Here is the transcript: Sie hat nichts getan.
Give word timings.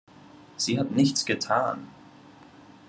Sie 0.57 0.79
hat 0.79 0.89
nichts 0.89 1.23
getan. 1.25 1.87